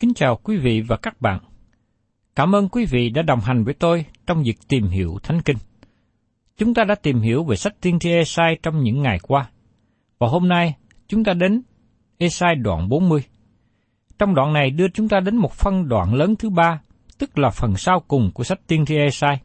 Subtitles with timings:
[0.00, 1.40] Kính chào quý vị và các bạn.
[2.36, 5.56] Cảm ơn quý vị đã đồng hành với tôi trong việc tìm hiểu Thánh Kinh.
[6.56, 9.50] Chúng ta đã tìm hiểu về sách tiên tri Esai trong những ngày qua,
[10.18, 10.74] và hôm nay
[11.08, 11.62] chúng ta đến
[12.18, 13.24] Esai đoạn 40.
[14.18, 16.80] Trong đoạn này đưa chúng ta đến một phân đoạn lớn thứ ba,
[17.18, 19.40] tức là phần sau cùng của sách tiên tri Esai.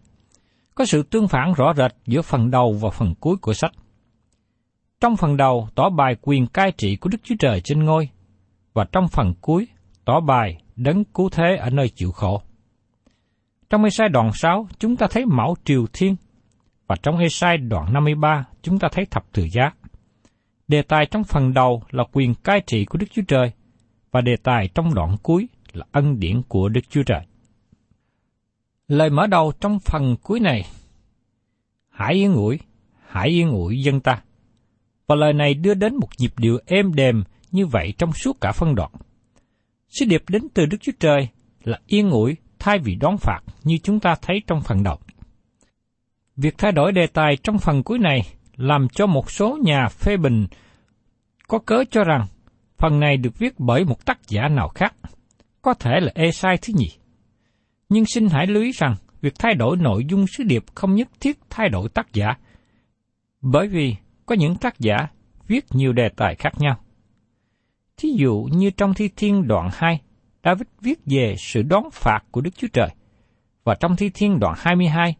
[0.76, 3.72] Có sự tương phản rõ rệt giữa phần đầu và phần cuối của sách.
[5.02, 8.10] Trong phần đầu tỏ bài quyền cai trị của Đức Chúa Trời trên ngôi,
[8.74, 9.68] và trong phần cuối
[10.06, 12.42] tỏ bài đấng cứu thế ở nơi chịu khổ.
[13.70, 16.16] Trong Esai đoạn 6, chúng ta thấy mẫu triều thiên,
[16.88, 19.72] và trong Esai đoạn 53, chúng ta thấy thập tự giá.
[20.68, 23.52] Đề tài trong phần đầu là quyền cai trị của Đức Chúa Trời,
[24.12, 27.22] và đề tài trong đoạn cuối là ân điển của Đức Chúa Trời.
[28.88, 30.64] Lời mở đầu trong phần cuối này,
[31.94, 32.60] Hãy yên ủi,
[33.08, 34.22] hãy yên ủi dân ta.
[35.08, 38.52] Và lời này đưa đến một nhịp điệu êm đềm như vậy trong suốt cả
[38.52, 38.92] phân đoạn.
[40.00, 41.28] Sứ điệp đến từ Đức Chúa Trời
[41.64, 44.98] là yên ủi thay vì đón phạt như chúng ta thấy trong phần đầu.
[46.36, 48.22] Việc thay đổi đề tài trong phần cuối này
[48.56, 50.48] làm cho một số nhà phê bình
[51.48, 52.26] có cớ cho rằng
[52.78, 54.96] phần này được viết bởi một tác giả nào khác,
[55.62, 56.92] có thể là Esai thứ nhì.
[57.90, 61.08] Nhưng xin hãy lưu ý rằng việc thay đổi nội dung sứ điệp không nhất
[61.20, 62.28] thiết thay đổi tác giả,
[63.42, 63.96] bởi vì
[64.26, 64.96] có những tác giả
[65.48, 66.83] viết nhiều đề tài khác nhau.
[67.98, 70.02] Thí dụ như trong Thi Thiên đoạn 2,
[70.44, 72.90] David viết về sự đón phạt của Đức Chúa Trời,
[73.64, 75.16] và trong Thi Thiên đoạn 22,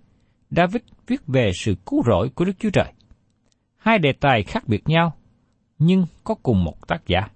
[0.50, 2.94] David viết về sự cứu rỗi của Đức Chúa Trời.
[3.78, 5.14] Hai đề tài khác biệt nhau,
[5.80, 7.28] nhưng có cùng một tác giả.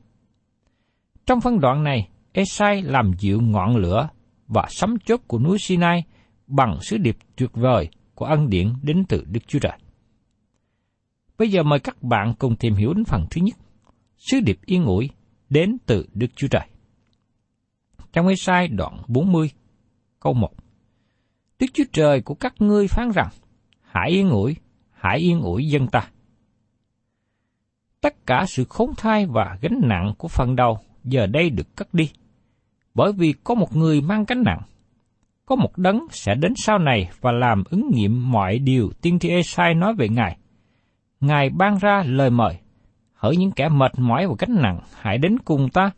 [1.26, 4.10] Trong phân đoạn này, Esai làm dịu ngọn lửa
[4.48, 6.04] và sấm chốt của núi Sinai
[6.48, 9.78] bằng sứ điệp tuyệt vời của ân điển đến từ Đức Chúa Trời.
[11.38, 13.58] Bây giờ mời các bạn cùng tìm hiểu đến phần thứ nhất,
[14.18, 15.10] sứ điệp yên ủi
[15.50, 16.68] đến từ Đức Chúa Trời.
[18.14, 19.52] Trong Ê-sai đoạn 40,
[20.20, 20.52] câu 1.
[21.60, 23.30] Đức Chúa Trời của các ngươi phán rằng,
[23.82, 24.56] hãy yên ủi,
[24.92, 26.10] hãy yên ủi dân ta.
[28.02, 31.94] Tất cả sự khốn thai và gánh nặng của phần đầu giờ đây được cất
[31.94, 32.12] đi,
[32.94, 34.62] bởi vì có một người mang gánh nặng.
[35.46, 39.30] Có một đấng sẽ đến sau này và làm ứng nghiệm mọi điều tiên tri
[39.30, 40.38] Ê-sai nói về Ngài.
[41.20, 42.60] Ngài ban ra lời mời,
[43.18, 45.92] hỡi những kẻ mệt mỏi và gánh nặng, hãy đến cùng ta,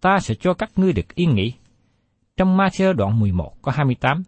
[0.00, 1.52] ta sẽ cho các ngươi được yên nghỉ.
[2.36, 4.22] Trong Matthew đoạn 11 có 28,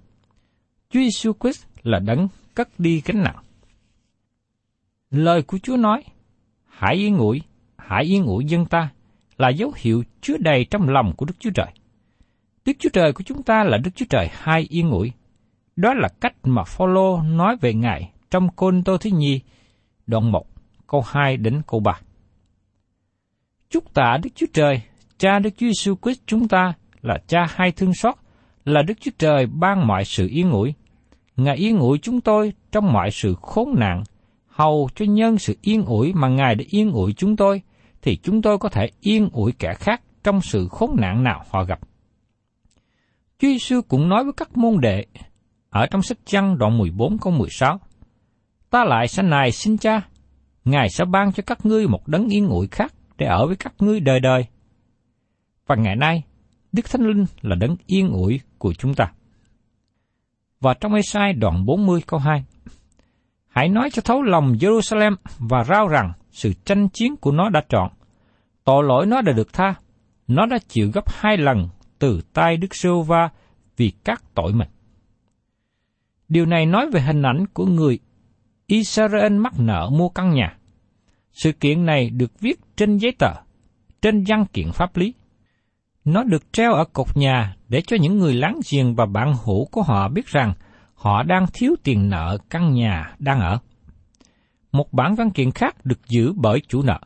[0.90, 3.36] Chúa Giêsu Christ là đấng cất đi gánh nặng.
[5.10, 6.02] Lời của Chúa nói,
[6.68, 7.42] hãy yên ủi,
[7.76, 8.88] hãy yên ủi dân ta,
[9.38, 11.72] là dấu hiệu chứa đầy trong lòng của Đức Chúa Trời.
[12.64, 15.12] Đức Chúa Trời của chúng ta là Đức Chúa Trời hai yên ủi.
[15.76, 19.40] Đó là cách mà Phaolô nói về Ngài trong Côn Tô Thứ Nhi,
[20.06, 20.46] đoạn 1,
[20.86, 22.00] câu 2 đến câu 3.
[23.72, 24.82] Chúc tạ Đức Chúa Trời,
[25.19, 26.72] Cha Đức Chúa Giêsu Christ chúng ta
[27.02, 28.14] là Cha hai thương xót,
[28.64, 30.74] là Đức Chúa Trời ban mọi sự yên ủi.
[31.36, 34.02] Ngài yên ủi chúng tôi trong mọi sự khốn nạn,
[34.46, 37.62] hầu cho nhân sự yên ủi mà Ngài đã yên ủi chúng tôi,
[38.02, 41.64] thì chúng tôi có thể yên ủi kẻ khác trong sự khốn nạn nào họ
[41.64, 41.80] gặp.
[43.38, 45.06] Chúa Giêsu cũng nói với các môn đệ
[45.70, 47.80] ở trong sách chăn đoạn 14 câu 16.
[48.70, 50.00] Ta lại sẽ này xin cha,
[50.64, 53.74] Ngài sẽ ban cho các ngươi một đấng yên ủi khác để ở với các
[53.78, 54.46] ngươi đời đời.
[55.66, 56.22] Và ngày nay,
[56.72, 59.12] Đức Thánh Linh là đấng yên ủi của chúng ta.
[60.60, 62.44] Và trong Ê-sai đoạn 40 câu 2,
[63.48, 67.62] Hãy nói cho thấu lòng Jerusalem và rao rằng sự tranh chiến của nó đã
[67.69, 67.90] trọn.
[68.64, 69.74] Tội lỗi nó đã được tha.
[70.28, 73.28] Nó đã chịu gấp hai lần từ tay Đức Sô Va
[73.76, 74.69] vì các tội mình.
[76.28, 77.98] Điều này nói về hình ảnh của người
[78.66, 80.56] Israel mắc nợ mua căn nhà.
[81.32, 83.32] Sự kiện này được viết trên giấy tờ,
[84.00, 85.14] trên văn kiện pháp lý.
[86.05, 89.64] Nó được treo ở cột nhà để cho những người láng giềng và bạn hữu
[89.64, 90.52] của họ biết rằng
[90.94, 93.58] họ đang thiếu tiền nợ căn nhà đang ở.
[94.73, 96.99] Một bản văn kiện khác được giữ bởi chủ nợ.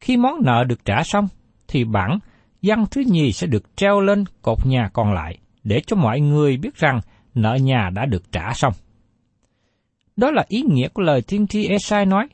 [0.00, 1.28] Khi món nợ được trả xong,
[1.68, 2.18] thì bản
[2.62, 6.56] văn thứ nhì sẽ được treo lên cột nhà còn lại để cho mọi người
[6.56, 7.00] biết rằng
[7.34, 8.72] nợ nhà đã được trả xong.
[10.16, 12.28] Đó là ý nghĩa của lời tiên tri Esai nói,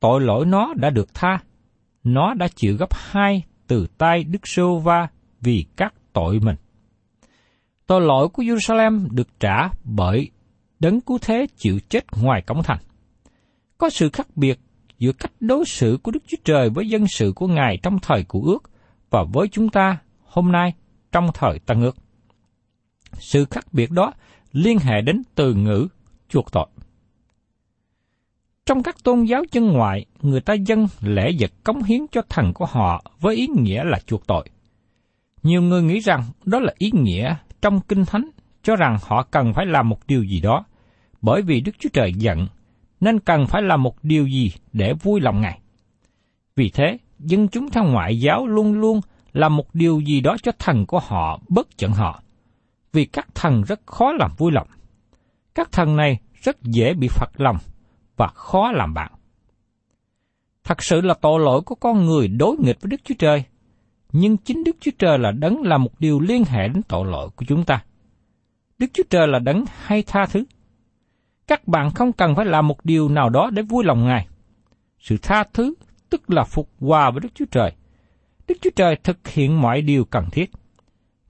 [0.00, 1.38] tội lỗi nó đã được tha,
[2.06, 5.08] nó đã chịu gấp hai từ tay Đức Sô Va
[5.40, 6.56] vì các tội mình.
[7.86, 10.30] Tội lỗi của Jerusalem được trả bởi
[10.80, 12.78] đấng cứu thế chịu chết ngoài cổng thành.
[13.78, 14.60] Có sự khác biệt
[14.98, 18.24] giữa cách đối xử của Đức Chúa Trời với dân sự của Ngài trong thời
[18.24, 18.70] của ước
[19.10, 20.74] và với chúng ta hôm nay
[21.12, 21.96] trong thời tăng ước.
[23.12, 24.12] Sự khác biệt đó
[24.52, 25.88] liên hệ đến từ ngữ
[26.28, 26.66] chuộc tội.
[28.66, 32.52] Trong các tôn giáo chân ngoại, người ta dâng lễ vật cống hiến cho thần
[32.54, 34.48] của họ với ý nghĩa là chuộc tội.
[35.42, 38.30] Nhiều người nghĩ rằng đó là ý nghĩa trong Kinh Thánh
[38.62, 40.64] cho rằng họ cần phải làm một điều gì đó,
[41.22, 42.46] bởi vì Đức Chúa Trời giận,
[43.00, 45.60] nên cần phải làm một điều gì để vui lòng Ngài.
[46.56, 49.00] Vì thế, dân chúng theo ngoại giáo luôn luôn
[49.32, 52.22] làm một điều gì đó cho thần của họ bất giận họ,
[52.92, 54.68] vì các thần rất khó làm vui lòng.
[55.54, 57.56] Các thần này rất dễ bị phật lòng
[58.16, 59.12] và khó làm bạn.
[60.64, 63.44] Thật sự là tội lỗi của con người đối nghịch với Đức Chúa Trời,
[64.12, 67.28] nhưng chính Đức Chúa Trời là đấng là một điều liên hệ đến tội lỗi
[67.36, 67.84] của chúng ta.
[68.78, 70.44] Đức Chúa Trời là đấng hay tha thứ.
[71.46, 74.26] Các bạn không cần phải làm một điều nào đó để vui lòng Ngài.
[74.98, 75.74] Sự tha thứ
[76.10, 77.72] tức là phục hòa với Đức Chúa Trời.
[78.48, 80.50] Đức Chúa Trời thực hiện mọi điều cần thiết.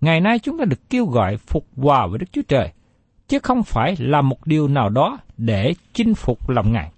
[0.00, 2.72] Ngày nay chúng ta được kêu gọi phục hòa với Đức Chúa Trời,
[3.28, 6.92] chứ không phải làm một điều nào đó để chinh phục lòng Ngài.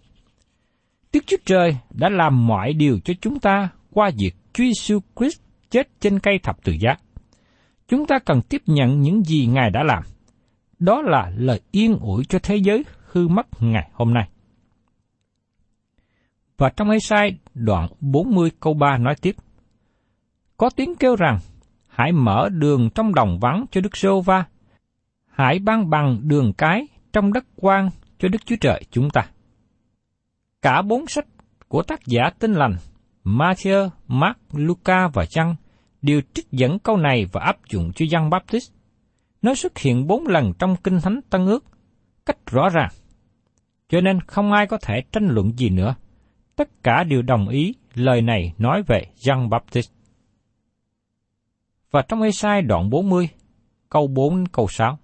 [1.13, 5.41] Đức Chúa Trời đã làm mọi điều cho chúng ta qua việc Chúa Giêsu Christ
[5.71, 6.97] chết trên cây thập tự giá.
[7.89, 10.03] Chúng ta cần tiếp nhận những gì Ngài đã làm.
[10.79, 14.29] Đó là lời yên ủi cho thế giới hư mất ngày hôm nay.
[16.59, 19.37] Và trong ấy sai đoạn 40 câu 3 nói tiếp.
[20.57, 21.39] Có tiếng kêu rằng,
[21.89, 24.45] hãy mở đường trong đồng vắng cho Đức Sô Va,
[25.39, 29.29] hãy ban bằng đường cái trong đất quan cho Đức Chúa Trời chúng ta.
[30.63, 31.27] Cả bốn sách
[31.69, 32.77] của tác giả tinh lành
[33.25, 35.57] Matthew, Mark, Luca và Giăng
[36.03, 38.73] đều trích dẫn câu này và áp dụng cho Giăng Baptist.
[39.43, 41.65] Nó xuất hiện bốn lần trong Kinh Thánh Tân Ước,
[42.27, 42.91] cách rõ ràng.
[43.89, 45.95] Cho nên không ai có thể tranh luận gì nữa.
[46.57, 49.91] Tất cả đều đồng ý lời này nói về Giăng Baptist.
[51.91, 53.29] Và trong Ê-sai đoạn 40,
[53.89, 54.99] câu 4 câu 6.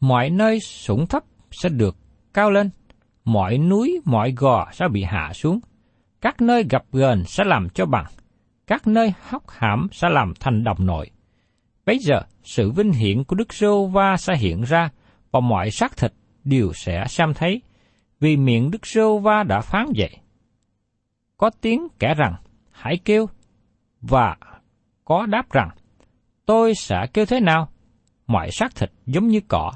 [0.00, 1.96] Mọi nơi sủng thấp sẽ được
[2.34, 2.70] cao lên,
[3.24, 5.60] mọi núi, mọi gò sẽ bị hạ xuống,
[6.20, 8.06] các nơi gặp gần sẽ làm cho bằng,
[8.66, 11.10] các nơi hóc hãm sẽ làm thành đồng nội.
[11.86, 14.90] Bây giờ, sự vinh hiển của Đức Sô Va sẽ hiện ra,
[15.30, 16.12] và mọi xác thịt
[16.44, 17.62] đều sẽ xem thấy,
[18.20, 20.16] vì miệng Đức Sô Va đã phán vậy.
[21.36, 22.34] Có tiếng kẻ rằng,
[22.70, 23.26] hãy kêu,
[24.00, 24.36] và
[25.04, 25.68] có đáp rằng,
[26.46, 27.68] tôi sẽ kêu thế nào?
[28.26, 29.72] Mọi xác thịt giống như cỏ,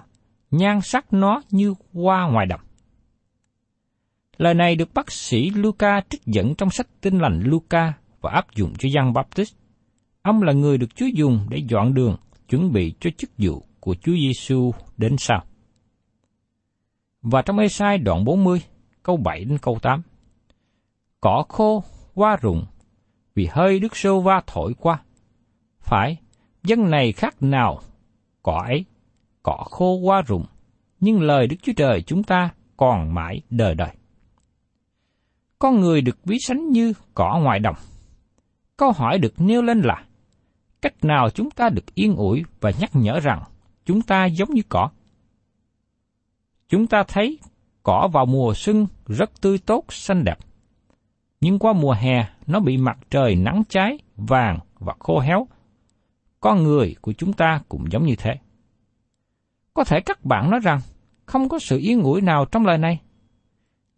[0.52, 2.60] nhan sắc nó như hoa ngoài đồng.
[4.36, 8.54] Lời này được bác sĩ Luca trích dẫn trong sách Tinh lành Luca và áp
[8.54, 9.54] dụng cho Giăng Baptist.
[10.22, 12.16] Ông là người được Chúa dùng để dọn đường,
[12.48, 15.44] chuẩn bị cho chức vụ của Chúa Giêsu đến sau.
[17.22, 18.62] Và trong Ê-sai đoạn 40,
[19.02, 20.02] câu 7 đến câu 8.
[21.20, 22.66] Cỏ khô, hoa rụng,
[23.34, 25.02] vì hơi Đức Sô Va thổi qua.
[25.80, 26.16] Phải,
[26.62, 27.80] Dân này khác nào
[28.42, 28.84] cỏ ấy,
[29.42, 30.44] cỏ khô qua rụng,
[31.00, 33.90] nhưng lời Đức Chúa Trời chúng ta còn mãi đời đời.
[35.58, 37.76] Con người được ví sánh như cỏ ngoài đồng.
[38.76, 40.04] Câu hỏi được nêu lên là,
[40.82, 43.42] cách nào chúng ta được yên ủi và nhắc nhở rằng
[43.84, 44.90] chúng ta giống như cỏ?
[46.68, 47.38] Chúng ta thấy
[47.82, 50.38] cỏ vào mùa xuân rất tươi tốt, xanh đẹp.
[51.40, 55.46] Nhưng qua mùa hè, nó bị mặt trời nắng cháy, vàng và khô héo.
[56.40, 58.34] Con người của chúng ta cũng giống như thế.
[59.74, 60.80] Có thể các bạn nói rằng,
[61.26, 63.00] không có sự yên ủi nào trong lời này.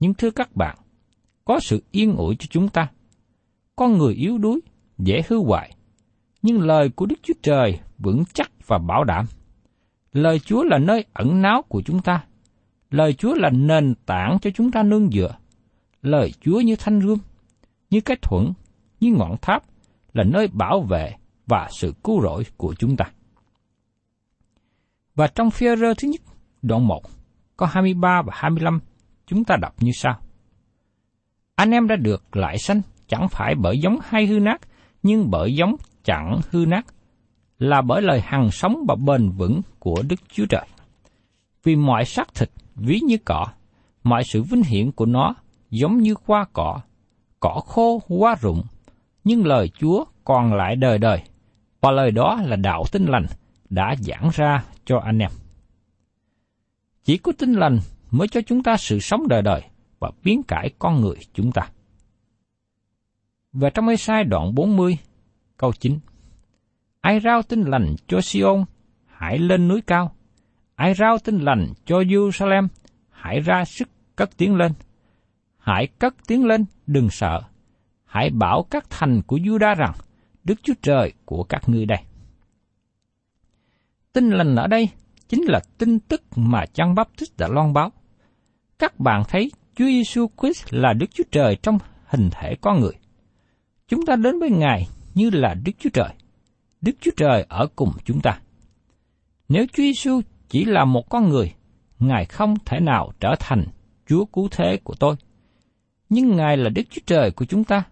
[0.00, 0.76] Nhưng thưa các bạn,
[1.44, 2.90] có sự yên ủi cho chúng ta.
[3.76, 4.60] Con người yếu đuối,
[4.98, 5.76] dễ hư hoại,
[6.42, 9.26] nhưng lời của Đức Chúa Trời vững chắc và bảo đảm.
[10.12, 12.24] Lời Chúa là nơi ẩn náu của chúng ta.
[12.90, 15.36] Lời Chúa là nền tảng cho chúng ta nương dựa.
[16.02, 17.18] Lời Chúa như thanh rương
[17.90, 18.52] như cái thuẫn,
[19.00, 19.62] như ngọn tháp,
[20.12, 21.14] là nơi bảo vệ
[21.46, 23.04] và sự cứu rỗi của chúng ta.
[25.14, 26.20] Và trong phía rơ thứ nhất,
[26.62, 27.02] đoạn 1,
[27.56, 28.80] có 23 và 25,
[29.26, 30.18] chúng ta đọc như sau.
[31.54, 34.60] Anh em đã được lại sanh, chẳng phải bởi giống hay hư nát,
[35.02, 36.86] nhưng bởi giống chẳng hư nát,
[37.58, 40.66] là bởi lời hằng sống và bền vững của Đức Chúa Trời.
[41.62, 43.46] Vì mọi xác thịt ví như cỏ,
[44.04, 45.34] mọi sự vinh hiển của nó
[45.70, 46.80] giống như hoa cỏ,
[47.40, 48.62] cỏ khô hoa rụng,
[49.24, 51.22] nhưng lời Chúa còn lại đời đời,
[51.80, 53.26] và lời đó là đạo tinh lành
[53.70, 55.30] đã giảng ra cho anh em.
[57.04, 57.78] Chỉ có tinh lành
[58.10, 59.62] mới cho chúng ta sự sống đời đời
[59.98, 61.68] và biến cải con người chúng ta.
[63.52, 64.98] Và trong ê sai đoạn 40,
[65.56, 65.98] câu 9
[67.00, 68.64] Ai rao tin lành cho Sion,
[69.06, 70.14] hãy lên núi cao.
[70.74, 72.68] Ai rao tin lành cho Jerusalem,
[73.10, 74.72] hãy ra sức cất tiếng lên.
[75.58, 77.42] Hãy cất tiếng lên, đừng sợ.
[78.04, 79.92] Hãy bảo các thành của Juda rằng,
[80.44, 81.98] Đức Chúa Trời của các ngươi đây.
[84.14, 84.88] Tin lành ở đây
[85.28, 87.92] chính là tin tức mà Giăng Báp Tích đã loan báo.
[88.78, 92.92] Các bạn thấy Chúa Giêsu Christ là Đức Chúa Trời trong hình thể con người.
[93.88, 96.08] Chúng ta đến với Ngài như là Đức Chúa Trời.
[96.80, 98.40] Đức Chúa Trời ở cùng chúng ta.
[99.48, 101.52] Nếu Chúa Giêsu chỉ là một con người,
[101.98, 103.64] Ngài không thể nào trở thành
[104.06, 105.16] Chúa cứu thế của tôi.
[106.08, 107.82] Nhưng Ngài là Đức Chúa Trời của chúng ta.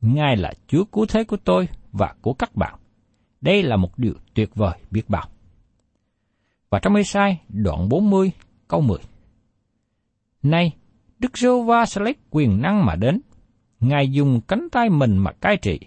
[0.00, 2.74] Ngài là Chúa cứu thế của tôi và của các bạn.
[3.40, 5.28] Đây là một điều tuyệt vời biết bao.
[6.70, 8.32] Và trong ê sai đoạn 40
[8.68, 8.98] câu 10.
[10.42, 10.76] Nay,
[11.18, 13.20] Đức giê va sẽ lấy quyền năng mà đến.
[13.80, 15.80] Ngài dùng cánh tay mình mà cai trị.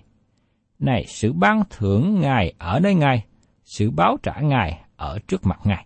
[0.79, 3.25] Này, sự ban thưởng Ngài ở nơi Ngài,
[3.63, 5.85] sự báo trả Ngài ở trước mặt Ngài.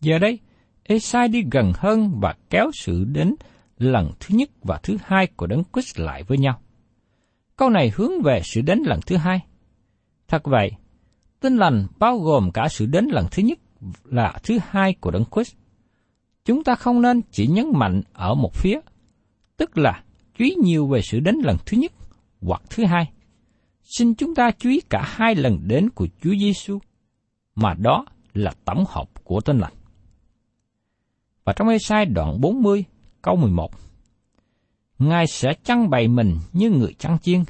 [0.00, 0.38] Giờ đây,
[0.82, 3.34] Esai đi gần hơn và kéo sự đến
[3.78, 6.60] lần thứ nhất và thứ hai của Đấng Christ lại với nhau.
[7.56, 9.40] Câu này hướng về sự đến lần thứ hai.
[10.28, 10.70] Thật vậy,
[11.42, 13.58] tin lành bao gồm cả sự đến lần thứ nhất
[14.04, 15.54] là thứ hai của Đấng Christ.
[16.44, 18.80] Chúng ta không nên chỉ nhấn mạnh ở một phía,
[19.56, 20.02] tức là
[20.38, 21.92] chú ý nhiều về sự đến lần thứ nhất
[22.42, 23.12] hoặc thứ hai.
[23.82, 26.78] Xin chúng ta chú ý cả hai lần đến của Chúa Giêsu,
[27.54, 29.72] mà đó là tổng hợp của tin lành.
[31.44, 32.84] Và trong Ê-sai đoạn 40,
[33.22, 33.70] câu 11,
[34.98, 37.44] Ngài sẽ chăn bày mình như người chăn chiên,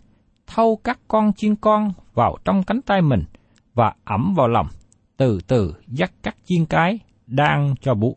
[0.46, 3.24] thâu các con chiên con vào trong cánh tay mình
[3.74, 4.66] và ẩm vào lòng,
[5.16, 8.16] từ từ dắt các chiên cái đang cho bú.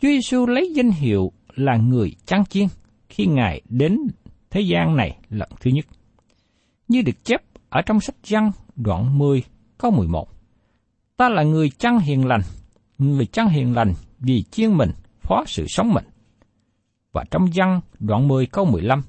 [0.00, 2.66] Chúa Giêsu lấy danh hiệu là người chăn chiên
[3.08, 3.98] khi Ngài đến
[4.50, 5.86] thế gian này lần thứ nhất.
[6.88, 9.42] Như được chép ở trong sách Giăng đoạn 10
[9.78, 10.28] câu 11.
[11.16, 12.40] Ta là người chăn hiền lành,
[12.98, 16.04] người chăn hiền lành vì chiên mình phó sự sống mình.
[17.12, 19.02] Và trong Giăng đoạn 10 câu 15.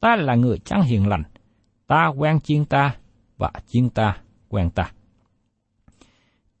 [0.00, 1.22] Ta là người chăn hiền lành,
[1.86, 2.96] ta quen chiên ta
[3.40, 4.16] và chiên ta
[4.48, 4.92] quen ta.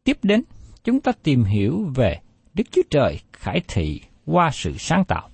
[0.04, 0.42] Tiếp đến,
[0.84, 2.20] chúng ta tìm hiểu về
[2.54, 5.30] Đức Chúa Trời khải thị qua sự sáng tạo.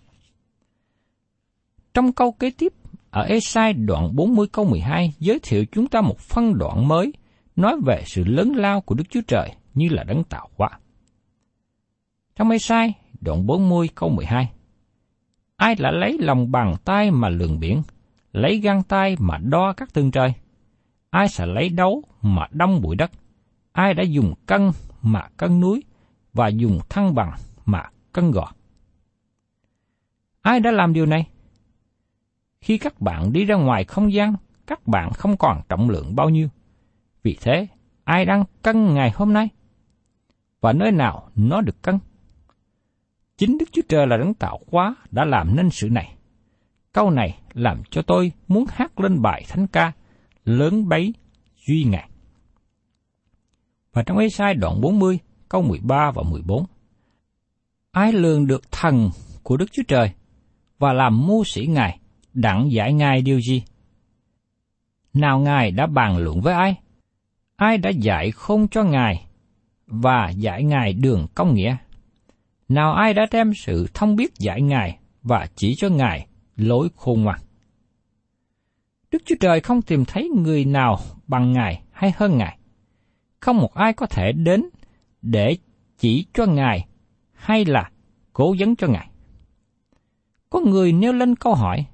[1.95, 2.73] Trong câu kế tiếp,
[3.11, 7.13] ở Esai đoạn 40 câu 12 giới thiệu chúng ta một phân đoạn mới
[7.57, 10.71] nói về sự lớn lao của Đức Chúa Trời như là đấng tạo hóa.
[12.37, 14.53] Trong Esai đoạn 40 câu 12
[15.57, 17.83] Ai đã lấy lòng bàn tay mà lường biển,
[18.33, 20.35] lấy găng tay mà đo các tương trời?
[21.17, 23.11] Ai sẽ lấy đấu mà đâm bụi đất?
[23.73, 24.71] Ai đã dùng cân
[25.03, 25.83] mà cân núi
[26.33, 27.33] và dùng thăng bằng
[27.65, 28.53] mà cân gò?
[30.43, 31.29] Ai đã làm điều này?
[32.61, 34.35] Khi các bạn đi ra ngoài không gian,
[34.67, 36.49] các bạn không còn trọng lượng bao nhiêu.
[37.23, 37.67] Vì thế,
[38.05, 39.49] ai đang cân ngày hôm nay?
[40.61, 41.99] Và nơi nào nó được cân?
[43.37, 46.17] Chính Đức Chúa Trời là đấng tạo hóa đã làm nên sự này.
[46.93, 49.93] Câu này làm cho tôi muốn hát lên bài thánh ca
[50.47, 51.15] lớn bấy
[51.67, 52.09] duy Ngài.
[53.93, 56.65] Và trong ấy sai đoạn 40, câu 13 và 14.
[57.93, 59.11] Ai lường được thần
[59.43, 60.11] của Đức Chúa Trời
[60.79, 61.99] và làm mưu sĩ Ngài,
[62.33, 63.63] đặng giải Ngài điều gì?
[65.15, 66.75] Nào Ngài đã bàn luận với ai?
[67.57, 69.27] Ai đã dạy không cho Ngài
[69.87, 71.77] và giải Ngài đường công nghĩa?
[72.69, 76.27] Nào ai đã đem sự thông biết giải Ngài và chỉ cho Ngài
[76.57, 77.41] lối khôn ngoan?
[79.11, 82.59] Đức Chúa Trời không tìm thấy người nào bằng Ngài hay hơn Ngài.
[83.41, 84.65] Không một ai có thể đến
[85.23, 85.57] để
[85.99, 86.87] chỉ cho Ngài
[87.33, 87.91] hay là
[88.33, 89.11] cố vấn cho Ngài.
[90.51, 91.87] Có người nêu lên câu hỏi,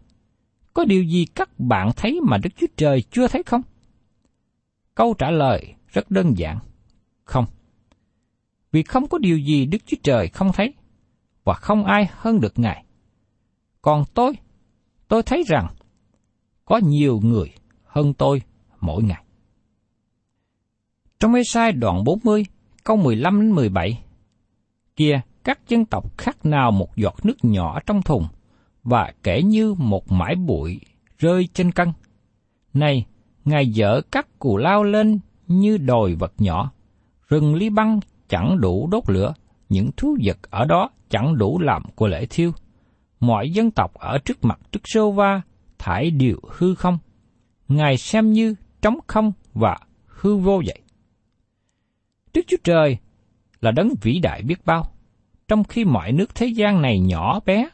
[0.74, 3.62] có điều gì các bạn thấy mà Đức Chúa Trời chưa thấy không?
[4.94, 6.58] Câu trả lời rất đơn giản,
[7.24, 7.44] không.
[8.72, 10.74] Vì không có điều gì Đức Chúa Trời không thấy,
[11.44, 12.84] và không ai hơn được Ngài.
[13.82, 14.32] Còn tôi,
[15.08, 15.66] tôi thấy rằng
[16.64, 17.52] có nhiều người
[17.84, 18.42] hơn tôi
[18.80, 19.24] mỗi ngày.
[21.20, 22.46] Trong Ê-sai đoạn 40,
[22.84, 24.04] câu 15 đến 17,
[24.96, 28.26] kia các dân tộc khác nào một giọt nước nhỏ trong thùng
[28.82, 30.80] và kể như một mãi bụi
[31.18, 31.92] rơi trên cân.
[32.74, 33.06] Này,
[33.44, 36.72] Ngài dở các cù lao lên như đồi vật nhỏ,
[37.28, 39.34] rừng ly băng chẳng đủ đốt lửa,
[39.68, 42.52] những thú vật ở đó chẳng đủ làm của lễ thiêu.
[43.20, 45.42] Mọi dân tộc ở trước mặt Đức Sô Va
[45.82, 46.98] thải đều hư không.
[47.68, 50.78] Ngài xem như trống không và hư vô vậy.
[52.34, 52.98] Đức Chúa Trời
[53.60, 54.84] là đấng vĩ đại biết bao,
[55.48, 57.68] trong khi mọi nước thế gian này nhỏ bé,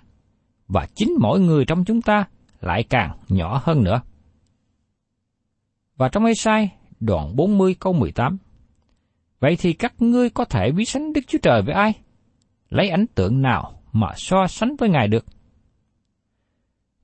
[0.69, 2.25] và chính mỗi người trong chúng ta
[2.61, 4.00] lại càng nhỏ hơn nữa.
[5.97, 8.38] Và trong Ê-sai, đoạn 40 câu 18,
[9.41, 11.93] Vậy thì các ngươi có thể ví sánh Đức Chúa Trời với ai?
[12.68, 15.25] Lấy ảnh tượng nào mà so sánh với Ngài được?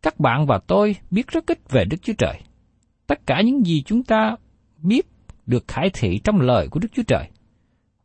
[0.04, 2.40] Các bạn và tôi biết rất ít về Đức Chúa Trời.
[3.06, 4.36] Tất cả những gì chúng ta
[4.82, 5.06] biết
[5.46, 7.28] được khải thị trong lời của Đức Chúa Trời.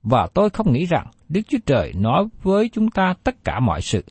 [0.04, 3.82] Và tôi không nghĩ rằng Đức Chúa Trời nói với chúng ta tất cả mọi
[3.82, 4.04] sự.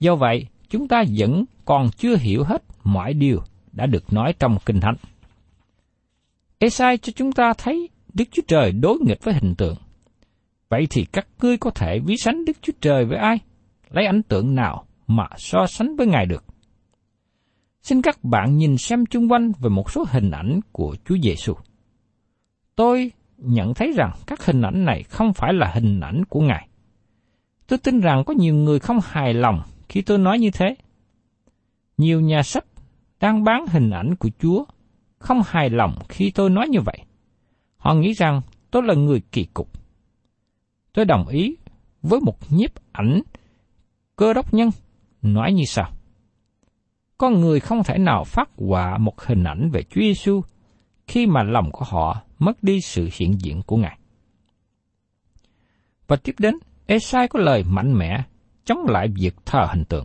[0.00, 4.58] Do vậy, chúng ta vẫn còn chưa hiểu hết mọi điều đã được nói trong
[4.66, 4.96] Kinh Thánh.
[6.58, 9.76] Esai cho chúng ta thấy Đức Chúa Trời đối nghịch với hình tượng.
[10.68, 13.38] Vậy thì các ngươi có thể ví sánh Đức Chúa Trời với ai?
[13.90, 16.44] Lấy ảnh tượng nào mà so sánh với Ngài được?
[17.82, 21.54] Xin các bạn nhìn xem chung quanh về một số hình ảnh của Chúa Giêsu.
[22.76, 26.68] Tôi nhận thấy rằng các hình ảnh này không phải là hình ảnh của Ngài.
[27.66, 30.76] Tôi tin rằng có nhiều người không hài lòng khi tôi nói như thế.
[31.98, 32.64] Nhiều nhà sách
[33.20, 34.64] đang bán hình ảnh của Chúa
[35.18, 36.98] không hài lòng khi tôi nói như vậy.
[37.76, 38.40] Họ nghĩ rằng
[38.70, 39.68] tôi là người kỳ cục.
[40.92, 41.56] Tôi đồng ý
[42.02, 43.22] với một nhiếp ảnh
[44.16, 44.70] cơ đốc nhân
[45.22, 45.90] nói như sau.
[47.20, 50.42] Con người không thể nào phát họa một hình ảnh về Chúa Giêsu
[51.06, 53.98] khi mà lòng của họ mất đi sự hiện diện của Ngài.
[56.06, 56.54] Và tiếp đến,
[56.86, 58.22] Esai có lời mạnh mẽ
[58.64, 60.04] chống lại việc thờ hình tượng.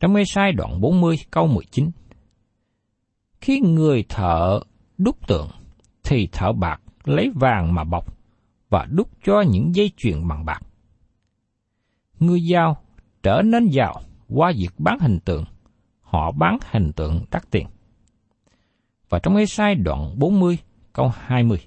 [0.00, 1.90] Trong Esai đoạn 40 câu 19
[3.40, 4.60] Khi người thợ
[4.98, 5.48] đúc tượng,
[6.04, 8.16] thì thợ bạc lấy vàng mà bọc
[8.70, 10.60] và đúc cho những dây chuyền bằng bạc.
[12.20, 12.76] Người giàu
[13.22, 15.44] trở nên giàu qua việc bán hình tượng,
[16.12, 17.66] họ bán hình tượng đắt tiền.
[19.08, 20.58] Và trong Ê-sai đoạn 40
[20.92, 21.58] câu 20,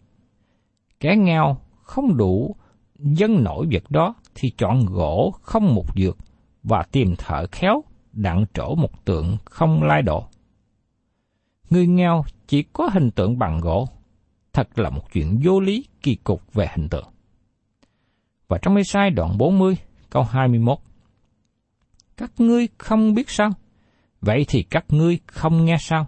[1.00, 2.56] Kẻ nghèo không đủ
[3.00, 6.18] dân nổi việc đó thì chọn gỗ không một dược
[6.64, 10.28] và tìm thợ khéo đặng trổ một tượng không lai độ.
[11.70, 13.88] Người nghèo chỉ có hình tượng bằng gỗ,
[14.54, 17.08] thật là một chuyện vô lý kỳ cục về hình tượng.
[18.48, 19.78] Và trong Ê-sai đoạn 40
[20.10, 20.78] câu 21,
[22.18, 23.52] Các ngươi không biết sao?
[24.26, 26.08] Vậy thì các ngươi không nghe sao?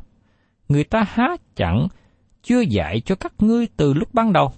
[0.69, 1.88] Người ta há chẳng
[2.43, 4.51] chưa dạy cho các ngươi từ lúc ban đầu.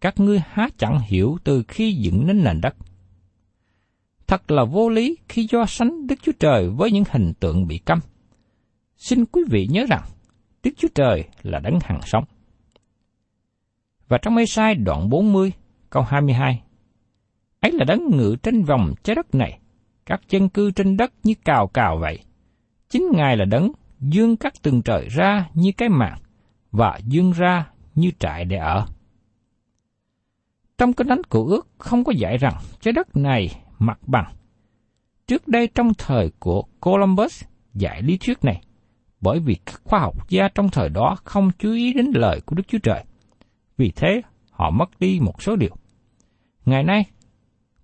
[0.00, 2.76] Các ngươi há chẳng hiểu từ khi dựng nên nền đất.
[4.26, 7.78] Thật là vô lý khi do sánh Đức Chúa Trời với những hình tượng bị
[7.78, 8.00] câm.
[8.96, 10.02] Xin quý vị nhớ rằng,
[10.62, 12.24] Đức Chúa Trời là đấng hằng sống.
[14.08, 15.52] Và trong mê sai đoạn 40,
[15.90, 16.62] câu 22,
[17.60, 19.58] ấy là đấng ngự trên vòng trái đất này,
[20.06, 22.18] các dân cư trên đất như cào cào vậy.
[22.90, 26.18] Chính Ngài là đấng dương các tầng trời ra như cái mạng
[26.72, 28.86] và dương ra như trại để ở.
[30.78, 34.32] Trong cái đánh của ước không có dạy rằng trái đất này mặt bằng.
[35.26, 38.62] Trước đây trong thời của Columbus dạy lý thuyết này,
[39.20, 42.56] bởi vì các khoa học gia trong thời đó không chú ý đến lời của
[42.56, 43.04] Đức Chúa Trời.
[43.76, 45.76] Vì thế, họ mất đi một số điều.
[46.64, 47.04] Ngày nay,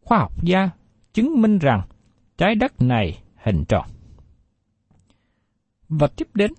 [0.00, 0.70] khoa học gia
[1.14, 1.82] chứng minh rằng
[2.38, 3.86] trái đất này hình tròn.
[5.88, 6.52] Và tiếp đến,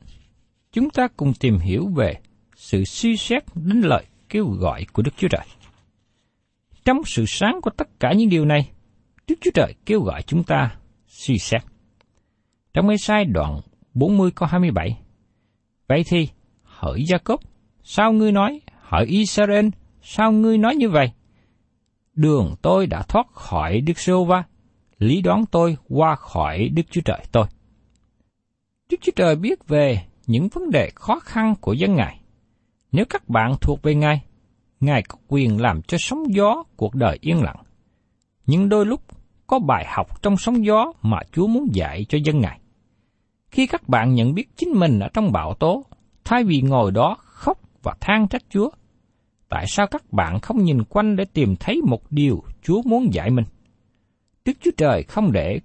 [0.72, 2.14] chúng ta cùng tìm hiểu về
[2.56, 5.46] sự suy xét đến lời kêu gọi của Đức Chúa Trời.
[6.86, 8.72] Trong sự sáng của tất cả những điều này,
[9.28, 10.76] Đức Chúa Trời kêu gọi chúng ta
[11.08, 11.62] suy xét.
[12.74, 13.62] Trong mấy sai đoạn
[13.94, 14.98] 40 câu 27,
[15.88, 16.28] Vậy thì,
[16.64, 17.40] hỡi Gia Cốp,
[17.84, 19.68] sao ngươi nói, hỡi Israel,
[20.02, 21.12] sao ngươi nói như vậy?
[22.14, 24.44] Đường tôi đã thoát khỏi Đức Sô Va,
[25.00, 27.46] lý đoán tôi qua khỏi Đức Chúa Trời tôi.
[28.92, 32.20] Đức Chúa Trời biết về những vấn đề khó khăn của dân Ngài.
[32.92, 34.24] Nếu các bạn thuộc về Ngài,
[34.80, 37.64] Ngài có quyền làm cho sóng gió cuộc đời yên lặng.
[38.46, 39.02] Nhưng đôi lúc
[39.48, 42.60] có bài học trong sóng gió mà Chúa muốn dạy cho dân Ngài.
[43.52, 45.86] Khi các bạn nhận biết chính mình ở trong bão tố,
[46.24, 48.70] thay vì ngồi đó khóc và than trách Chúa,
[49.50, 53.30] tại sao các bạn không nhìn quanh để tìm thấy một điều Chúa muốn dạy
[53.30, 53.46] mình?
[54.46, 55.60] Đức Chúa Trời không để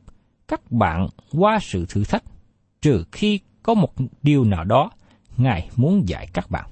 [0.48, 2.24] các bạn qua sự thử thách,
[2.82, 4.90] trừ khi có một điều nào đó
[5.36, 6.70] Ngài muốn dạy các bạn.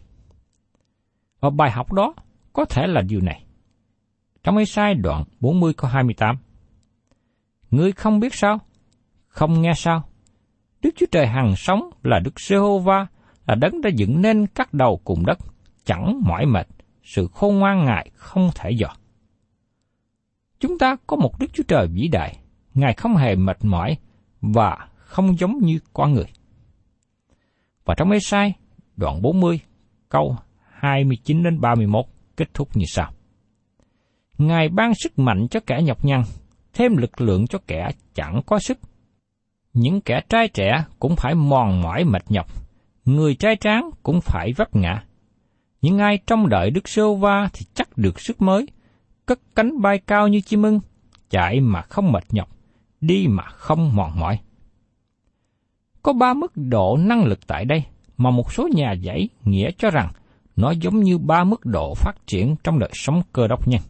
[1.41, 2.15] Và bài học đó
[2.53, 3.45] có thể là điều này.
[4.43, 6.37] Trong ê sai đoạn 40 câu 28.
[7.71, 8.59] Ngươi không biết sao?
[9.27, 10.03] Không nghe sao?
[10.83, 13.07] Đức Chúa Trời hằng sống là Đức Giê-hô-va,
[13.47, 15.39] là đấng đã dựng nên các đầu cùng đất,
[15.85, 16.67] chẳng mỏi mệt,
[17.03, 18.89] sự khôn ngoan Ngài không thể dò.
[20.61, 22.39] Chúng ta có một Đức Chúa Trời vĩ đại,
[22.75, 23.97] Ngài không hề mệt mỏi
[24.41, 26.27] và không giống như con người.
[27.85, 28.55] Và trong Ê-sai,
[28.97, 29.61] đoạn 40,
[30.09, 30.37] câu
[30.71, 32.05] 29 đến 31
[32.37, 33.13] kết thúc như sau.
[34.39, 36.23] Ngài ban sức mạnh cho kẻ nhọc nhằn,
[36.73, 38.79] thêm lực lượng cho kẻ chẳng có sức.
[39.73, 42.47] Những kẻ trai trẻ cũng phải mòn mỏi mệt nhọc,
[43.05, 45.05] người trai tráng cũng phải vấp ngã.
[45.83, 48.67] những ai trong đợi Đức Sô Va thì chắc được sức mới,
[49.27, 50.81] cất cánh bay cao như chim ưng,
[51.31, 52.49] chạy mà không mệt nhọc,
[53.01, 54.39] đi mà không mòn mỏi.
[56.03, 57.85] Có ba mức độ năng lực tại đây
[58.17, 60.13] mà một số nhà giải nghĩa cho rằng
[60.57, 63.81] nó giống như ba mức độ phát triển trong đời sống cơ đốc nhân.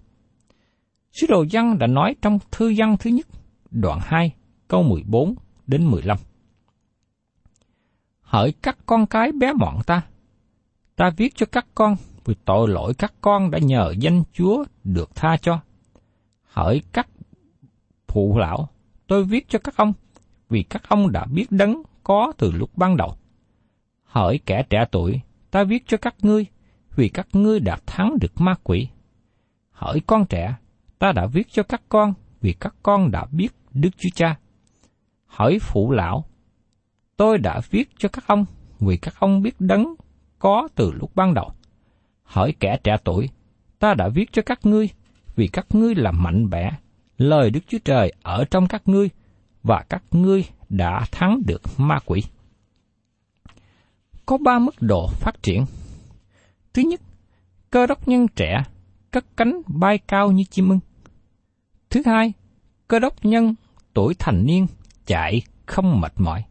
[1.12, 3.26] Sứ đồ văn đã nói trong thư văn thứ nhất,
[3.70, 4.32] đoạn 2,
[4.68, 5.34] câu 14
[5.66, 6.18] đến 15.
[8.20, 10.02] Hỡi các con cái bé mọn ta,
[10.96, 15.14] ta viết cho các con vì tội lỗi các con đã nhờ danh Chúa được
[15.14, 15.60] tha cho.
[16.44, 17.08] Hỡi các
[18.08, 18.68] phụ lão,
[19.06, 19.92] tôi viết cho các ông
[20.48, 23.16] vì các ông đã biết đấng có từ lúc ban đầu.
[24.04, 26.46] Hỡi kẻ trẻ tuổi, ta viết cho các ngươi
[26.96, 28.88] vì các ngươi đã thắng được ma quỷ.
[29.70, 30.54] Hỡi con trẻ,
[30.98, 34.38] ta đã viết cho các con vì các con đã biết Đức Chúa Cha.
[35.26, 36.24] Hỡi phụ lão,
[37.16, 38.44] tôi đã viết cho các ông
[38.80, 39.94] vì các ông biết đấng
[40.38, 41.52] có từ lúc ban đầu.
[42.22, 43.28] Hỡi kẻ trẻ tuổi,
[43.78, 44.90] ta đã viết cho các ngươi
[45.36, 46.72] vì các ngươi là mạnh mẽ,
[47.18, 49.10] lời Đức Chúa Trời ở trong các ngươi
[49.62, 52.22] và các ngươi đã thắng được ma quỷ.
[54.26, 55.64] Có ba mức độ phát triển
[56.74, 57.00] Thứ nhất,
[57.70, 58.62] cơ đốc nhân trẻ
[59.10, 60.80] cất cánh bay cao như chim ưng.
[61.90, 62.32] Thứ hai,
[62.88, 63.54] cơ đốc nhân
[63.94, 64.66] tuổi thành niên
[65.06, 66.44] chạy không mệt mỏi.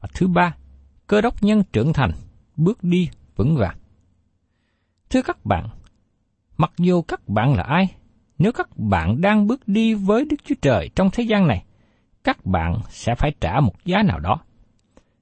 [0.00, 0.56] Và thứ ba,
[1.06, 2.10] cơ đốc nhân trưởng thành
[2.56, 3.76] bước đi vững vàng.
[5.10, 5.68] Thưa các bạn,
[6.56, 7.94] mặc dù các bạn là ai,
[8.38, 11.64] nếu các bạn đang bước đi với Đức Chúa Trời trong thế gian này,
[12.24, 14.40] các bạn sẽ phải trả một giá nào đó.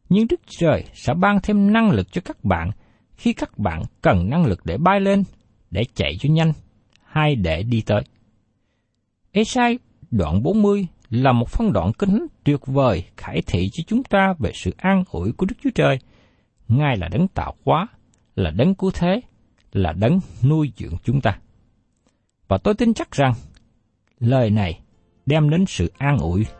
[0.09, 2.71] Nhưng Đức Trời sẽ ban thêm năng lực cho các bạn
[3.17, 5.25] khi các bạn cần năng lực để bay lên,
[5.71, 6.53] để chạy cho nhanh,
[7.05, 8.03] hay để đi tới.
[9.33, 9.79] Esai
[10.11, 14.51] đoạn 40 là một phân đoạn kinh tuyệt vời khải thị cho chúng ta về
[14.55, 15.99] sự an ủi của Đức Chúa Trời.
[16.69, 17.87] Ngài là đấng tạo hóa,
[18.37, 19.21] là đấng cứu thế,
[19.73, 21.39] là đấng nuôi dưỡng chúng ta.
[22.49, 23.33] Và tôi tin chắc rằng,
[24.21, 24.81] lời này
[25.27, 26.47] đem đến sự an ủi